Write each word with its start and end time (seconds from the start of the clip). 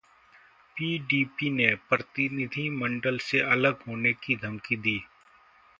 PDP 0.77 1.49
ने 1.49 1.67
प्रतिनिधिमंडल 1.89 3.17
से 3.21 3.39
अलग 3.51 3.83
होने 3.87 4.13
की 4.13 4.35
धमकी 4.35 4.75
दी 4.77 4.99